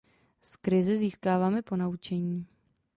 Z 0.41 0.55
krize 0.57 0.97
získáváme 0.97 1.61
ponaučení. 1.61 2.47